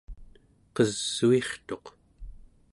qesuirtuq 0.75 1.85